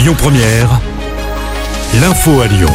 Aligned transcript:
Lyon 0.00 0.14
Première, 0.16 0.80
l'info 2.00 2.40
à 2.40 2.46
Lyon. 2.46 2.70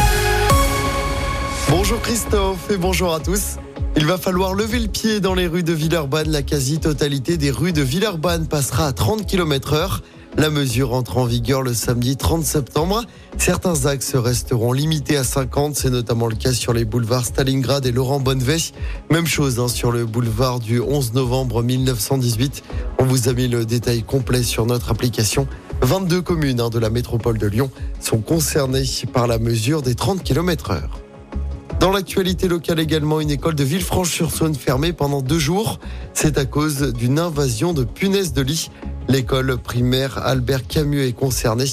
Bonjour 1.68 2.00
Christophe 2.00 2.70
et 2.70 2.76
bonjour 2.76 3.12
à 3.12 3.18
tous. 3.18 3.56
Il 3.96 4.06
va 4.06 4.16
falloir 4.16 4.54
lever 4.54 4.78
le 4.78 4.86
pied 4.86 5.18
dans 5.18 5.34
les 5.34 5.48
rues 5.48 5.64
de 5.64 5.72
Villeurbanne. 5.72 6.30
La 6.30 6.42
quasi-totalité 6.42 7.36
des 7.36 7.50
rues 7.50 7.72
de 7.72 7.82
Villeurbanne 7.82 8.46
passera 8.46 8.86
à 8.86 8.92
30 8.92 9.26
km 9.26 9.72
heure. 9.72 10.02
La 10.38 10.50
mesure 10.50 10.92
entre 10.92 11.16
en 11.16 11.24
vigueur 11.24 11.62
le 11.62 11.72
samedi 11.72 12.14
30 12.14 12.44
septembre. 12.44 13.04
Certains 13.38 13.86
axes 13.86 14.14
resteront 14.14 14.74
limités 14.74 15.16
à 15.16 15.24
50. 15.24 15.74
C'est 15.76 15.88
notamment 15.88 16.26
le 16.26 16.34
cas 16.34 16.52
sur 16.52 16.74
les 16.74 16.84
boulevards 16.84 17.24
Stalingrad 17.24 17.86
et 17.86 17.92
Laurent 17.92 18.20
Bonnevet. 18.20 18.58
Même 19.10 19.26
chose 19.26 19.58
hein, 19.58 19.68
sur 19.68 19.90
le 19.92 20.04
boulevard 20.04 20.60
du 20.60 20.78
11 20.78 21.14
novembre 21.14 21.62
1918. 21.62 22.62
On 22.98 23.04
vous 23.04 23.30
a 23.30 23.32
mis 23.32 23.48
le 23.48 23.64
détail 23.64 24.02
complet 24.02 24.42
sur 24.42 24.66
notre 24.66 24.90
application. 24.90 25.48
22 25.80 26.20
communes 26.20 26.60
hein, 26.60 26.68
de 26.68 26.78
la 26.78 26.90
métropole 26.90 27.38
de 27.38 27.46
Lyon 27.46 27.70
sont 28.00 28.18
concernées 28.18 28.84
par 29.14 29.26
la 29.26 29.38
mesure 29.38 29.80
des 29.80 29.94
30 29.94 30.22
km 30.22 30.72
heure. 30.72 31.00
Dans 31.80 31.92
l'actualité 31.92 32.48
locale 32.48 32.80
également, 32.80 33.20
une 33.20 33.30
école 33.30 33.54
de 33.54 33.64
Villefranche-sur-Saône 33.64 34.54
fermée 34.54 34.92
pendant 34.92 35.22
deux 35.22 35.38
jours. 35.38 35.78
C'est 36.14 36.36
à 36.36 36.44
cause 36.44 36.92
d'une 36.92 37.18
invasion 37.18 37.72
de 37.72 37.84
punaises 37.84 38.32
de 38.32 38.42
lit. 38.42 38.70
L'école 39.08 39.56
primaire 39.58 40.18
Albert 40.18 40.66
Camus 40.66 41.06
est 41.06 41.12
concernée. 41.12 41.64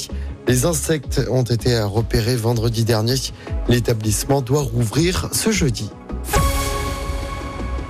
Les 0.47 0.65
insectes 0.65 1.21
ont 1.31 1.43
été 1.43 1.79
repérés 1.81 2.35
vendredi 2.35 2.83
dernier. 2.83 3.15
L'établissement 3.67 4.41
doit 4.41 4.61
rouvrir 4.61 5.29
ce 5.31 5.51
jeudi. 5.51 5.89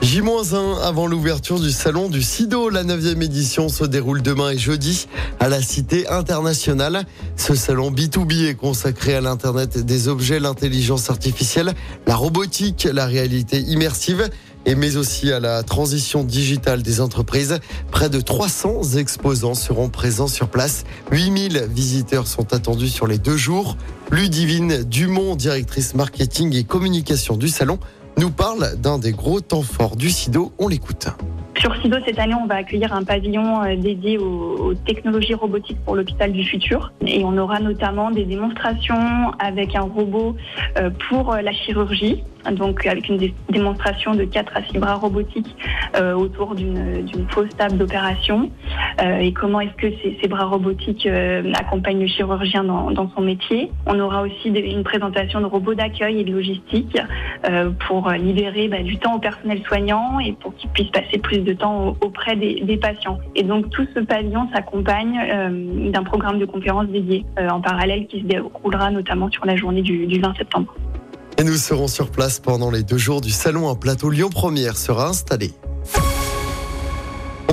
J-1 0.02 0.82
avant 0.82 1.08
l'ouverture 1.08 1.60
du 1.60 1.72
salon 1.72 2.10
du 2.10 2.22
SIDO. 2.22 2.70
La 2.70 2.84
9e 2.84 3.24
édition 3.24 3.70
se 3.70 3.84
déroule 3.86 4.22
demain 4.22 4.52
et 4.52 4.58
jeudi 4.58 5.08
à 5.40 5.50
la 5.50 5.62
Cité 5.62 6.08
internationale. 6.10 7.06
Ce 7.36 7.56
salon 7.56 7.90
B2B 7.90 8.50
est 8.50 8.56
consacré 8.56 9.16
à 9.16 9.22
l'Internet 9.22 9.78
des 9.78 10.08
objets, 10.10 10.40
l'intelligence 10.40 11.10
artificielle, 11.10 11.74
la 12.06 12.16
robotique, 12.16 12.88
la 12.92 13.08
réalité 13.08 13.60
immersive 13.60 14.30
et 14.66 14.76
mais 14.76 14.98
aussi 14.98 15.32
à 15.32 15.40
la 15.40 15.64
transition 15.64 16.24
digitale 16.24 16.84
des 16.84 17.02
entreprises. 17.02 17.60
Près 17.92 18.10
de 18.10 18.22
300 18.22 18.96
exposants 18.98 19.56
seront 19.56 19.90
présents 19.90 20.28
sur 20.28 20.50
place. 20.50 20.84
8000 21.12 21.68
visiteurs 21.70 22.28
sont 22.28 22.54
attendus 22.54 22.90
sur 22.90 23.08
les 23.08 23.18
deux 23.18 23.38
jours. 23.38 23.78
Ludivine 24.12 24.84
Dumont, 24.84 25.36
directrice 25.36 25.96
marketing 25.96 26.56
et 26.56 26.64
communication 26.64 27.38
du 27.38 27.50
salon, 27.50 27.80
nous 28.18 28.32
parle 28.32 28.76
d'un 28.78 29.00
des 29.00 29.12
gros 29.12 29.42
temps 29.42 29.64
forts 29.64 29.96
du 29.96 30.10
SIDO. 30.10 30.54
On 30.60 30.68
l'écoute. 30.68 31.08
Sur 31.64 31.74
SIDO, 31.78 31.96
cette 32.06 32.20
année, 32.20 32.34
on 32.34 32.46
va 32.46 32.56
accueillir 32.56 32.94
un 32.94 33.06
pavillon 33.06 33.64
euh, 33.64 33.78
dédié 33.78 34.18
aux, 34.18 34.74
technologies 34.86 35.34
robotiques 35.34 35.80
pour 35.86 35.96
l'hôpital 35.96 36.34
du 36.34 36.44
futur. 36.44 36.92
Et 37.08 37.24
on 37.24 37.38
aura 37.38 37.62
notamment 37.62 38.12
des 38.12 38.26
démonstrations 38.26 39.32
avec 39.40 39.74
un 39.74 39.84
robot 39.84 40.36
euh, 40.78 40.90
pour 41.08 41.34
la 41.34 41.54
chirurgie, 41.54 42.22
donc 42.52 42.86
avec 42.86 43.08
une 43.08 43.18
démonstration 43.50 44.14
de 44.14 44.26
4 44.26 44.58
à 44.58 44.64
6 44.64 44.78
bras 44.78 44.96
robotiques 44.96 45.56
euh, 45.96 46.14
autour 46.14 46.54
d'une 46.56 47.08
fausse 47.30 47.56
table 47.56 47.78
d'opération. 47.78 48.52
et 49.02 49.32
comment 49.32 49.62
est-ce 49.62 49.76
que 49.76 49.88
ces, 50.22 50.28
bras 50.28 50.46
robotiques 50.46 51.08
accompagnent 51.54 52.02
le 52.02 52.08
chirurgien 52.08 52.66
dans, 52.66 53.10
son 53.16 53.22
métier. 53.22 53.72
On 53.86 54.00
aura 54.00 54.24
aussi 54.24 54.50
une 54.50 54.84
présentation 54.84 55.40
de 55.40 55.46
robots 55.46 55.76
d'accueil 55.76 56.20
et 56.20 56.24
de 56.26 56.34
logistique 56.34 56.98
pour 57.88 58.10
libérer 58.12 58.68
bah, 58.68 58.82
du 58.84 58.98
temps 58.98 59.16
au 59.16 59.20
personnel 59.20 59.62
soignant 59.66 60.20
et 60.20 60.34
pour 60.34 60.56
qu'il 60.56 60.70
puisse 60.72 60.90
passer 60.90 61.18
plus 61.20 61.40
de 61.40 61.53
temps 61.54 61.96
auprès 62.02 62.36
des, 62.36 62.78
patients. 62.78 63.20
Et 63.36 63.44
donc 63.44 63.70
tout 63.70 63.86
ce 63.94 64.00
pavillon 64.00 64.48
s'accompagne 64.54 65.20
euh, 65.32 65.92
d'un 65.92 66.04
programme 66.04 66.40
de 66.40 66.46
conférences 66.46 66.88
dédié 66.88 67.26
euh, 67.40 67.50
en 67.50 67.62
parallèle 67.62 68.08
qui 68.08 68.22
se 68.22 68.26
déroulera 68.26 68.92
notamment 68.92 69.30
sur 69.30 69.46
la 69.46 69.56
journée 69.56 69.82
du, 69.82 70.08
du 70.08 70.20
20 70.20 70.36
septembre. 70.38 70.76
Et 71.38 71.44
nous 71.44 71.56
serons 71.56 71.88
sur 71.88 72.12
place 72.12 72.40
pendant 72.40 72.70
les 72.70 72.84
deux 72.84 72.98
jours 72.98 73.22
du 73.22 73.32
salon. 73.32 73.70
Un 73.70 73.76
plateau 73.76 74.10
Lyon 74.10 74.30
Première 74.30 74.78
sera 74.78 75.08
installé. 75.08 75.52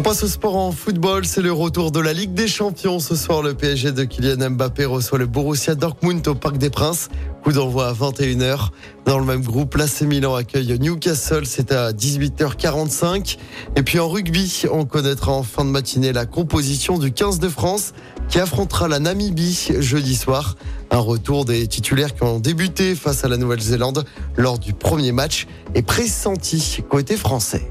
On 0.00 0.03
passe 0.03 0.22
au 0.22 0.28
sport 0.28 0.56
en 0.56 0.72
football. 0.72 1.27
C'est 1.27 1.43
le 1.43 1.53
retour 1.53 1.93
de 1.93 2.00
la 2.00 2.15
Ligue 2.15 2.33
des 2.33 2.49
Champions. 2.49 3.00
Ce 3.00 3.15
soir, 3.15 3.43
le 3.43 3.53
PSG 3.53 3.93
de 3.93 4.05
Kylian 4.05 4.49
Mbappé 4.53 4.87
reçoit 4.87 5.19
le 5.19 5.27
Borussia 5.27 5.75
Dortmund 5.75 6.27
au 6.27 6.34
Parc 6.34 6.56
des 6.56 6.71
Princes. 6.71 7.11
Coup 7.44 7.53
d'envoi 7.53 7.88
à 7.88 7.93
21h. 7.93 8.71
Dans 9.05 9.19
le 9.19 9.27
même 9.27 9.43
groupe, 9.43 9.77
l'AC 9.77 10.00
Milan 10.00 10.34
accueille 10.34 10.78
Newcastle. 10.78 11.44
C'est 11.44 11.71
à 11.71 11.93
18h45. 11.93 13.37
Et 13.77 13.83
puis 13.83 13.99
en 13.99 14.09
rugby, 14.09 14.62
on 14.72 14.87
connaîtra 14.87 15.33
en 15.33 15.43
fin 15.43 15.66
de 15.66 15.71
matinée 15.71 16.15
la 16.15 16.25
composition 16.25 16.97
du 16.97 17.12
15 17.12 17.38
de 17.38 17.50
France 17.50 17.93
qui 18.31 18.38
affrontera 18.38 18.88
la 18.88 19.00
Namibie 19.00 19.69
jeudi 19.81 20.17
soir. 20.17 20.56
Un 20.91 21.00
retour 21.00 21.44
des 21.44 21.67
titulaires 21.67 22.15
qui 22.15 22.22
ont 22.22 22.41
débuté 22.41 22.94
face 22.94 23.22
à 23.25 23.28
la 23.28 23.37
Nouvelle-Zélande 23.37 24.06
lors 24.38 24.59
du 24.59 24.72
premier 24.72 25.12
match 25.12 25.47
est 25.75 25.82
pressenti 25.82 26.82
côté 26.88 27.19
français. 27.19 27.71